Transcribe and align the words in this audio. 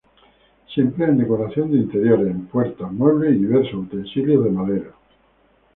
Se 0.73 0.81
emplea 0.81 1.09
en 1.09 1.17
decoración 1.19 1.69
de 1.71 1.77
interiores, 1.77 2.25
en 2.29 2.47
puertas, 2.47 2.91
muebles 2.91 3.35
y 3.35 3.41
diversos 3.41 3.83
utensilios 3.85 4.43
de 4.45 4.49
madera. 4.49 4.91